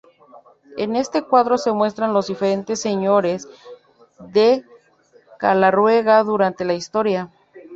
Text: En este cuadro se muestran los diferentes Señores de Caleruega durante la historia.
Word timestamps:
En 0.77 0.95
este 0.95 1.21
cuadro 1.21 1.59
se 1.59 1.71
muestran 1.73 2.11
los 2.11 2.25
diferentes 2.25 2.81
Señores 2.81 3.47
de 4.17 4.63
Caleruega 5.37 6.23
durante 6.23 6.65
la 6.65 6.73
historia. 6.73 7.29